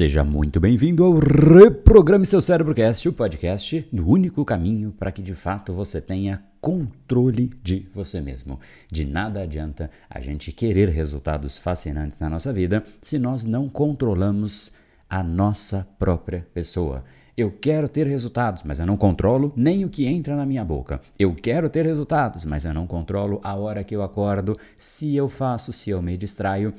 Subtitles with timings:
[0.00, 5.34] Seja muito bem-vindo ao Reprograme Seu Cérebrocast, o podcast do único caminho para que de
[5.34, 8.58] fato você tenha controle de você mesmo.
[8.90, 14.72] De nada adianta a gente querer resultados fascinantes na nossa vida se nós não controlamos
[15.06, 17.04] a nossa própria pessoa.
[17.36, 21.02] Eu quero ter resultados, mas eu não controlo nem o que entra na minha boca.
[21.18, 25.28] Eu quero ter resultados, mas eu não controlo a hora que eu acordo, se eu
[25.28, 26.72] faço, se eu me distraio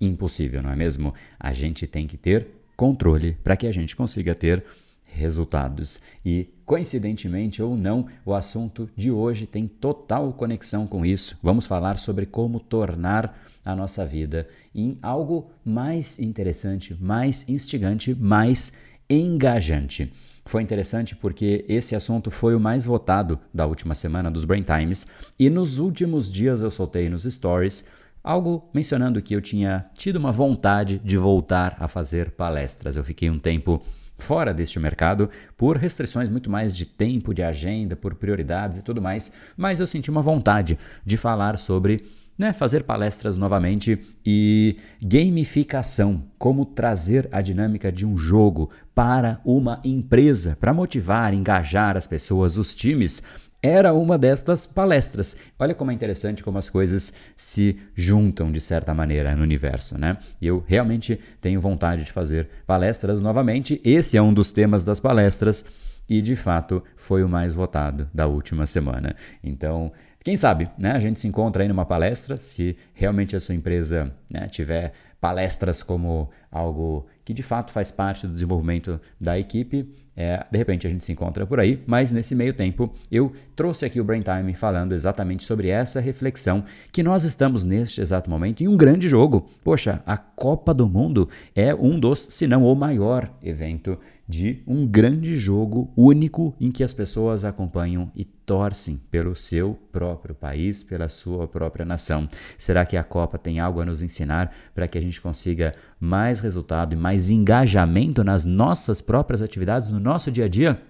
[0.00, 1.14] impossível, não é mesmo?
[1.38, 4.64] A gente tem que ter controle para que a gente consiga ter
[5.04, 6.00] resultados.
[6.24, 11.38] E, coincidentemente ou não, o assunto de hoje tem total conexão com isso.
[11.42, 18.72] Vamos falar sobre como tornar a nossa vida em algo mais interessante, mais instigante, mais
[19.08, 20.12] engajante.
[20.44, 25.06] Foi interessante porque esse assunto foi o mais votado da última semana dos Brain Times
[25.38, 27.86] e nos últimos dias eu soltei nos stories
[28.24, 32.96] algo mencionando que eu tinha tido uma vontade de voltar a fazer palestras.
[32.96, 33.84] Eu fiquei um tempo
[34.16, 39.02] fora deste mercado por restrições muito mais de tempo, de agenda, por prioridades e tudo
[39.02, 42.06] mais, mas eu senti uma vontade de falar sobre
[42.38, 49.80] né, fazer palestras novamente e gamificação, como trazer a dinâmica de um jogo para uma
[49.84, 53.22] empresa, para motivar, engajar as pessoas, os times
[53.64, 55.38] era uma destas palestras.
[55.58, 60.18] Olha como é interessante como as coisas se juntam de certa maneira no universo, né?
[60.40, 63.80] Eu realmente tenho vontade de fazer palestras novamente.
[63.82, 65.64] Esse é um dos temas das palestras
[66.06, 69.16] e de fato foi o mais votado da última semana.
[69.42, 69.90] Então,
[70.22, 70.92] quem sabe, né?
[70.92, 74.92] A gente se encontra aí numa palestra, se realmente a sua empresa né, tiver
[75.24, 79.90] palestras como algo que de fato faz parte do desenvolvimento da equipe.
[80.14, 83.86] É, de repente a gente se encontra por aí, mas nesse meio tempo eu trouxe
[83.86, 88.62] aqui o Brain Time falando exatamente sobre essa reflexão que nós estamos neste exato momento
[88.62, 89.48] em um grande jogo.
[89.64, 91.26] Poxa, a Copa do Mundo
[91.56, 93.98] é um dos, se não o maior evento
[94.28, 100.34] de um grande jogo único em que as pessoas acompanham e torcem pelo seu próprio
[100.34, 102.28] país, pela sua própria nação.
[102.56, 106.40] Será que a Copa tem algo a nos ensinar para que a gente consiga mais
[106.40, 110.80] resultado e mais engajamento nas nossas próprias atividades, no nosso dia a dia?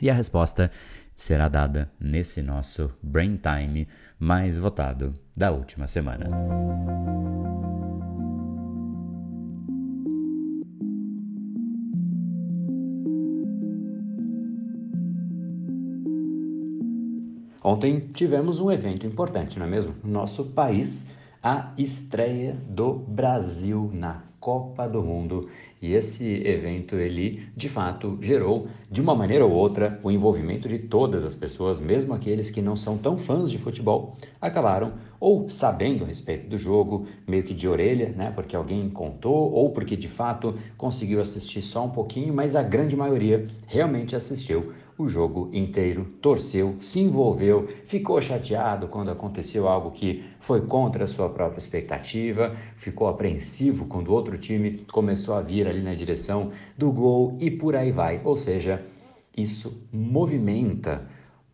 [0.00, 0.70] E a resposta
[1.16, 3.86] será dada nesse nosso Brain Time
[4.18, 6.26] mais votado da última semana.
[17.66, 19.94] Ontem tivemos um evento importante, não é mesmo?
[20.04, 21.06] No nosso país,
[21.44, 25.50] a estreia do Brasil na Copa do Mundo.
[25.80, 30.78] E esse evento, ele de fato gerou, de uma maneira ou outra, o envolvimento de
[30.78, 36.04] todas as pessoas, mesmo aqueles que não são tão fãs de futebol, acabaram ou sabendo
[36.04, 40.08] a respeito do jogo, meio que de orelha, né, porque alguém contou, ou porque de
[40.08, 46.04] fato conseguiu assistir só um pouquinho, mas a grande maioria realmente assistiu o jogo inteiro,
[46.20, 52.56] torceu, se envolveu, ficou chateado quando aconteceu algo que foi contra a sua própria expectativa,
[52.76, 57.74] ficou apreensivo quando outro time começou a vir ali na direção do gol e por
[57.74, 58.20] aí vai.
[58.24, 58.84] Ou seja,
[59.36, 61.08] isso movimenta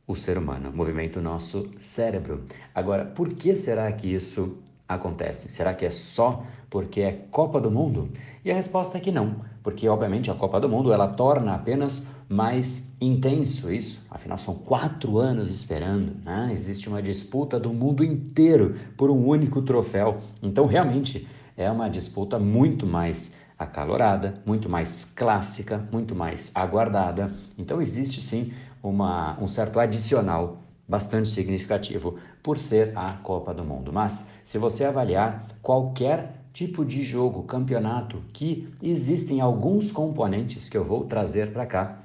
[0.07, 2.45] o ser humano, movimenta o nosso cérebro.
[2.75, 5.51] Agora, por que será que isso acontece?
[5.51, 8.09] Será que é só porque é Copa do Mundo?
[8.45, 12.09] E a resposta é que não, porque obviamente a Copa do Mundo ela torna apenas
[12.29, 14.01] mais intenso isso.
[14.09, 16.15] Afinal, são quatro anos esperando.
[16.25, 16.51] Né?
[16.53, 20.19] Existe uma disputa do mundo inteiro por um único troféu.
[20.41, 21.27] Então, realmente
[21.57, 27.33] é uma disputa muito mais acalorada, muito mais clássica, muito mais aguardada.
[27.59, 33.93] Então, existe sim uma, um certo adicional bastante significativo por ser a Copa do Mundo.
[33.93, 40.85] Mas se você avaliar qualquer tipo de jogo, campeonato, que existem alguns componentes que eu
[40.85, 42.03] vou trazer para cá,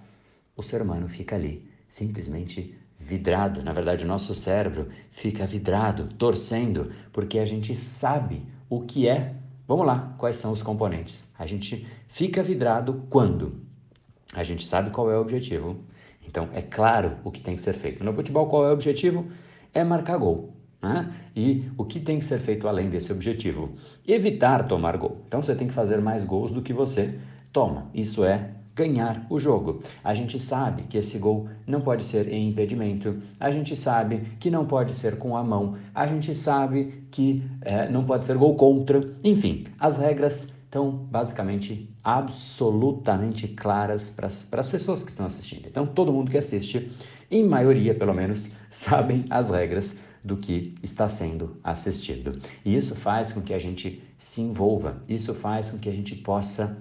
[0.56, 3.62] o ser humano fica ali, simplesmente vidrado.
[3.64, 9.36] Na verdade, o nosso cérebro fica vidrado, torcendo, porque a gente sabe o que é.
[9.68, 11.32] Vamos lá, quais são os componentes?
[11.38, 13.62] A gente fica vidrado quando
[14.34, 15.84] a gente sabe qual é o objetivo
[16.36, 18.04] então, é claro o que tem que ser feito.
[18.04, 19.26] No futebol, qual é o objetivo?
[19.74, 20.54] É marcar gol.
[20.86, 21.12] Né?
[21.36, 23.72] E o que tem que ser feito além desse objetivo?
[24.08, 25.24] Evitar tomar gol.
[25.28, 27.16] Então, você tem que fazer mais gols do que você
[27.52, 27.90] toma.
[27.92, 29.80] Isso é ganhar o jogo.
[30.04, 34.52] A gente sabe que esse gol não pode ser em impedimento, a gente sabe que
[34.52, 38.54] não pode ser com a mão, a gente sabe que é, não pode ser gol
[38.56, 39.02] contra.
[39.24, 44.28] Enfim, as regras estão basicamente absolutamente claras para
[44.60, 45.68] as pessoas que estão assistindo.
[45.68, 46.92] Então, todo mundo que assiste,
[47.32, 52.42] em maioria pelo menos, sabem as regras do que está sendo assistido.
[52.66, 56.16] E isso faz com que a gente se envolva, isso faz com que a gente
[56.16, 56.76] possa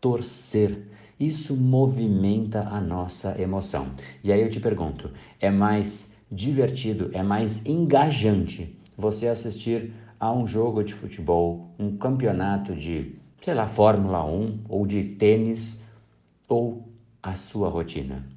[0.00, 0.86] torcer.
[1.18, 3.88] Isso movimenta a nossa emoção.
[4.22, 5.10] E aí eu te pergunto:
[5.40, 12.74] é mais divertido, é mais engajante você assistir a um jogo de futebol, um campeonato
[12.74, 15.82] de, sei lá, Fórmula 1 ou de tênis
[16.48, 16.88] ou
[17.22, 18.35] a sua rotina?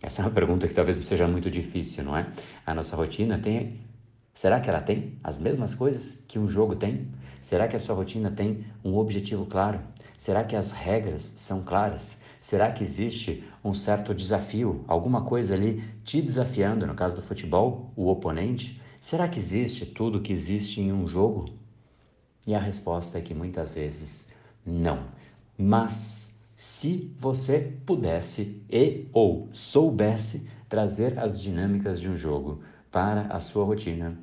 [0.00, 2.30] Essa é uma pergunta que talvez seja muito difícil, não é?
[2.64, 3.80] A nossa rotina tem.
[4.32, 7.08] Será que ela tem as mesmas coisas que um jogo tem?
[7.40, 9.80] Será que a sua rotina tem um objetivo claro?
[10.16, 12.20] Será que as regras são claras?
[12.40, 17.92] Será que existe um certo desafio, alguma coisa ali te desafiando, no caso do futebol,
[17.96, 18.80] o oponente?
[19.00, 21.46] Será que existe tudo que existe em um jogo?
[22.46, 24.28] E a resposta é que muitas vezes
[24.64, 25.00] não.
[25.58, 26.27] Mas
[26.58, 32.60] se você pudesse e ou soubesse trazer as dinâmicas de um jogo
[32.90, 34.18] para a sua rotina,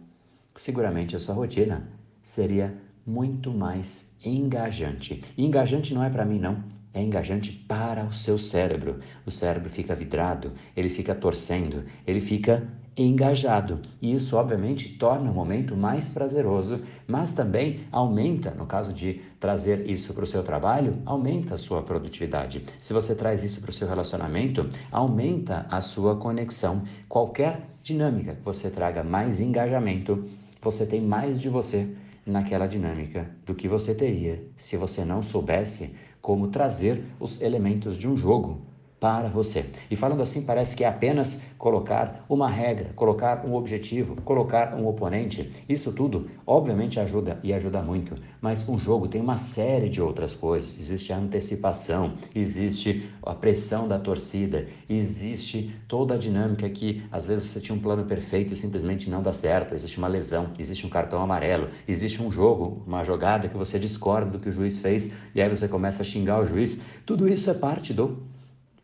[0.53, 1.87] seguramente a sua rotina
[2.21, 2.75] seria
[3.07, 5.23] muito mais engajante.
[5.37, 6.61] E engajante não é para mim não,
[6.95, 9.00] é engajante para o seu cérebro.
[9.25, 12.63] O cérebro fica vidrado, ele fica torcendo, ele fica
[12.97, 13.81] engajado.
[14.01, 19.89] E isso, obviamente, torna o momento mais prazeroso, mas também aumenta, no caso de trazer
[19.89, 22.63] isso para o seu trabalho, aumenta a sua produtividade.
[22.80, 26.83] Se você traz isso para o seu relacionamento, aumenta a sua conexão.
[27.09, 30.25] Qualquer dinâmica que você traga mais engajamento,
[30.62, 31.89] você tem mais de você
[32.25, 35.94] naquela dinâmica do que você teria se você não soubesse
[36.25, 38.62] como trazer os elementos de um jogo
[39.00, 39.65] para você.
[39.92, 44.88] E falando assim, parece que é apenas colocar uma regra, colocar um objetivo, colocar um
[44.88, 45.51] oponente.
[45.68, 48.15] Isso tudo, obviamente, ajuda e ajuda muito.
[48.42, 50.80] Mas um jogo tem uma série de outras coisas.
[50.80, 57.50] Existe a antecipação, existe a pressão da torcida, existe toda a dinâmica que às vezes
[57.50, 59.75] você tinha um plano perfeito e simplesmente não dá certo.
[59.75, 64.31] Existe uma lesão, existe um cartão amarelo, existe um jogo, uma jogada que você discorda
[64.31, 66.80] do que o juiz fez e aí você começa a xingar o juiz.
[67.06, 68.24] Tudo isso é parte do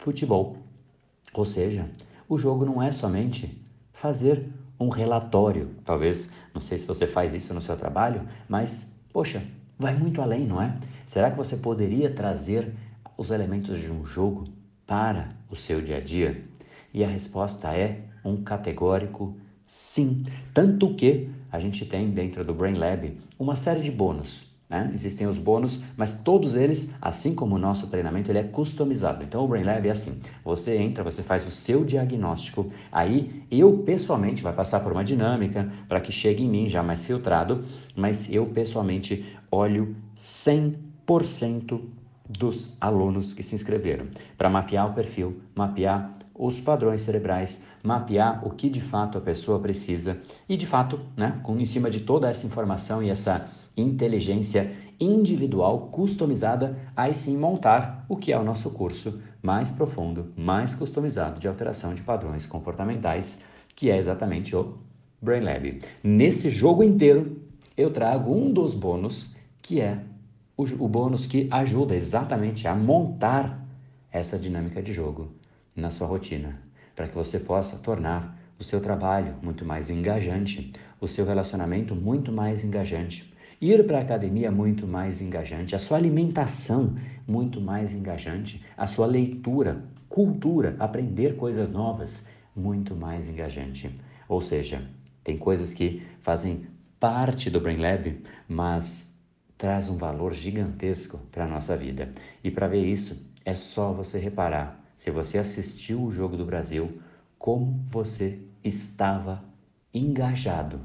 [0.01, 0.57] futebol.
[1.33, 1.89] Ou seja,
[2.27, 3.62] o jogo não é somente
[3.94, 4.48] fazer
[4.80, 5.69] um relatório.
[5.86, 9.44] Talvez, não sei se você faz isso no seu trabalho, mas, poxa,
[9.77, 10.75] vai muito além, não é?
[11.06, 12.74] Será que você poderia trazer
[13.15, 14.45] os elementos de um jogo
[14.88, 16.44] para o seu dia a dia?
[16.94, 19.38] E a resposta é um categórico
[19.68, 20.25] sim.
[20.54, 24.89] Tanto que a gente tem dentro do Brain Lab uma série de bônus né?
[24.94, 29.21] Existem os bônus, mas todos eles, assim como o nosso treinamento, ele é customizado.
[29.21, 33.79] Então o Brain Lab é assim: você entra, você faz o seu diagnóstico, aí eu
[33.79, 38.31] pessoalmente vai passar por uma dinâmica para que chegue em mim já mais filtrado, mas
[38.31, 41.81] eu pessoalmente olho 100%
[42.29, 44.06] dos alunos que se inscreveram
[44.38, 49.60] para mapear o perfil, mapear os padrões cerebrais, mapear o que de fato a pessoa
[49.60, 53.48] precisa e de fato, né, com em cima de toda essa informação e essa
[53.78, 60.74] inteligência individual customizada, aí sim montar o que é o nosso curso mais profundo, mais
[60.74, 63.38] customizado de alteração de padrões comportamentais,
[63.76, 64.80] que é exatamente o
[65.22, 65.80] Brain Lab.
[66.04, 67.40] Nesse jogo inteiro,
[67.78, 70.00] eu trago um dos bônus, que é
[70.58, 73.64] o, o bônus que ajuda exatamente a montar
[74.12, 75.41] essa dinâmica de jogo
[75.75, 76.62] na sua rotina,
[76.95, 82.31] para que você possa tornar o seu trabalho muito mais engajante, o seu relacionamento muito
[82.31, 83.31] mais engajante,
[83.62, 86.95] Ir para a academia muito mais engajante, a sua alimentação
[87.27, 93.95] muito mais engajante, a sua leitura, cultura, aprender coisas novas muito mais engajante.
[94.28, 94.90] Ou seja,
[95.23, 96.66] tem coisas que fazem
[96.99, 99.16] parte do Brain Lab, mas
[99.59, 102.11] traz um valor gigantesco para a nossa vida.
[102.44, 107.02] E para ver isso, é só você reparar, se você assistiu o Jogo do Brasil,
[107.38, 109.44] como você estava
[109.94, 110.80] engajado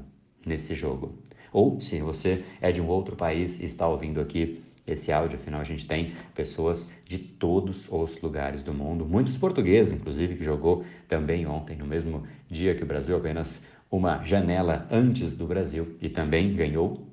[0.45, 1.19] nesse jogo.
[1.51, 5.59] Ou se você é de um outro país e está ouvindo aqui esse áudio, afinal
[5.59, 10.85] a gente tem pessoas de todos os lugares do mundo, muitos portugueses, inclusive, que jogou
[11.07, 16.09] também ontem, no mesmo dia que o Brasil, apenas uma janela antes do Brasil e
[16.09, 17.05] também ganhou.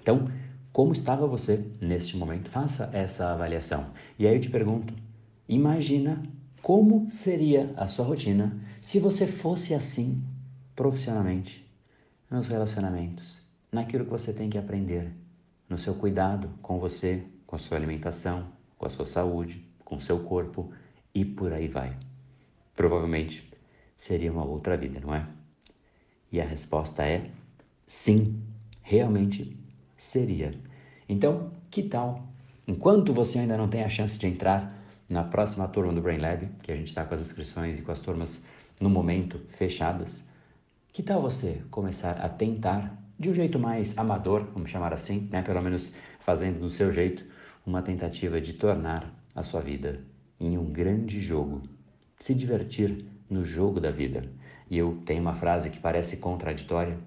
[0.00, 0.30] Então,
[0.72, 2.48] como estava você neste momento?
[2.48, 3.86] Faça essa avaliação.
[4.18, 4.92] E aí eu te pergunto:
[5.48, 6.22] imagina
[6.62, 10.22] como seria a sua rotina se você fosse assim
[10.74, 11.66] profissionalmente
[12.30, 15.12] nos relacionamentos, naquilo que você tem que aprender,
[15.68, 20.00] no seu cuidado com você, com a sua alimentação, com a sua saúde, com o
[20.00, 20.72] seu corpo
[21.14, 21.96] e por aí vai.
[22.74, 23.50] Provavelmente
[23.96, 25.26] seria uma outra vida, não é?
[26.30, 27.30] E a resposta é
[27.86, 28.42] sim,
[28.82, 29.56] realmente
[29.96, 30.54] seria.
[31.08, 32.28] Então, que tal?
[32.66, 34.75] Enquanto você ainda não tem a chance de entrar
[35.08, 37.92] na próxima turma do Brain Lab, que a gente está com as inscrições e com
[37.92, 38.44] as turmas
[38.80, 40.28] no momento fechadas,
[40.92, 45.42] que tal você começar a tentar de um jeito mais amador, vamos chamar assim, né?
[45.42, 47.24] pelo menos fazendo do seu jeito,
[47.64, 50.00] uma tentativa de tornar a sua vida
[50.38, 51.62] em um grande jogo,
[52.18, 54.30] se divertir no jogo da vida.
[54.70, 56.98] E eu tenho uma frase que parece contraditória,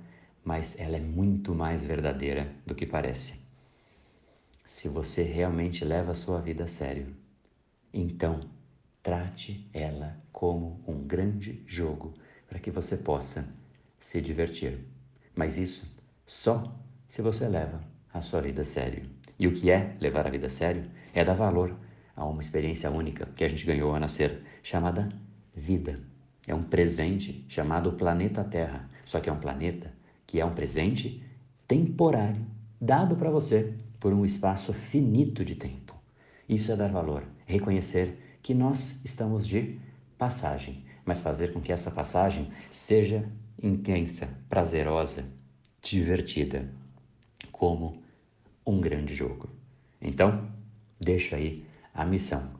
[0.43, 3.39] mas ela é muito mais verdadeira do que parece.
[4.65, 7.07] Se você realmente leva a sua vida a sério,
[7.93, 8.41] então
[9.01, 12.13] trate ela como um grande jogo
[12.47, 13.47] para que você possa
[13.97, 14.79] se divertir.
[15.35, 15.89] Mas isso
[16.25, 16.75] só
[17.07, 17.81] se você leva
[18.13, 19.09] a sua vida a sério.
[19.37, 20.83] E o que é levar a vida a sério?
[21.13, 21.75] É dar valor
[22.15, 25.09] a uma experiência única que a gente ganhou a nascer, chamada
[25.53, 25.99] vida.
[26.47, 28.89] É um presente chamado planeta Terra.
[29.05, 29.93] Só que é um planeta
[30.27, 31.23] que é um presente
[31.67, 32.45] temporário,
[32.79, 35.95] dado para você por um espaço finito de tempo.
[36.47, 39.79] Isso é dar valor, reconhecer que nós estamos de
[40.19, 43.27] passagem, mas fazer com que essa passagem seja
[43.61, 45.25] intensa, prazerosa,
[45.81, 46.69] divertida,
[47.51, 48.03] como
[48.65, 49.49] um grande jogo.
[49.99, 50.47] Então,
[50.99, 52.51] deixa aí a missão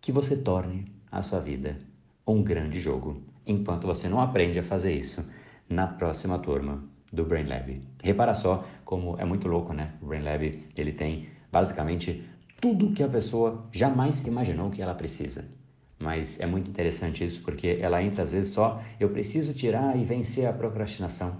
[0.00, 1.78] que você torne a sua vida
[2.26, 5.24] um grande jogo, enquanto você não aprende a fazer isso
[5.68, 6.82] na próxima turma
[7.12, 7.80] do Brain Lab.
[8.02, 9.92] Repara só como é muito louco, né?
[10.02, 12.24] O Brain Lab, ele tem basicamente
[12.62, 15.44] tudo que a pessoa jamais imaginou que ela precisa.
[15.98, 20.04] Mas é muito interessante isso porque ela entra às vezes só eu preciso tirar e
[20.04, 21.38] vencer a procrastinação.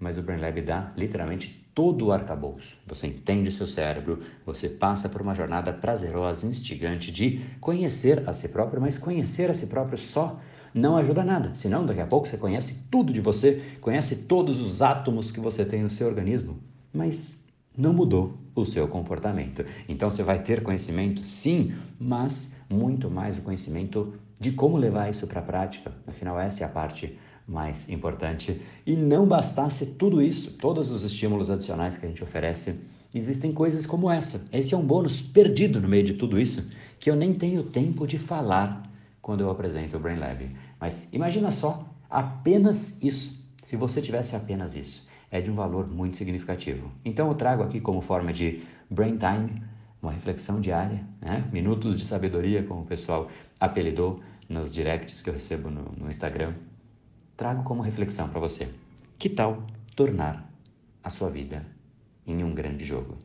[0.00, 2.76] Mas o Brain Lab dá literalmente todo o arcabouço.
[2.88, 8.48] Você entende seu cérebro, você passa por uma jornada prazerosa, instigante de conhecer a si
[8.48, 10.40] próprio, mas conhecer a si próprio só
[10.74, 11.54] não ajuda nada.
[11.54, 15.64] Senão, daqui a pouco você conhece tudo de você, conhece todos os átomos que você
[15.64, 16.58] tem no seu organismo,
[16.92, 17.43] mas
[17.76, 19.64] não mudou o seu comportamento.
[19.88, 25.26] Então você vai ter conhecimento, sim, mas muito mais o conhecimento de como levar isso
[25.26, 25.92] para a prática.
[26.06, 28.60] Afinal, essa é a parte mais importante.
[28.86, 32.74] E não bastasse tudo isso, todos os estímulos adicionais que a gente oferece,
[33.14, 34.46] existem coisas como essa.
[34.52, 38.06] Esse é um bônus perdido no meio de tudo isso que eu nem tenho tempo
[38.06, 38.90] de falar
[39.20, 40.50] quando eu apresento o Brain Lab.
[40.80, 43.44] Mas imagina só, apenas isso.
[43.62, 46.92] Se você tivesse apenas isso, é de um valor muito significativo.
[47.04, 49.60] Então eu trago aqui como forma de Brain Time,
[50.00, 51.44] uma reflexão diária, né?
[51.52, 56.54] minutos de sabedoria, como o pessoal apelidou nos directs que eu recebo no, no Instagram.
[57.36, 58.68] Trago como reflexão para você.
[59.18, 60.48] Que tal tornar
[61.02, 61.66] a sua vida
[62.24, 63.18] em um grande jogo?